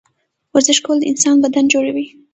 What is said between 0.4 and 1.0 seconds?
ورزش کول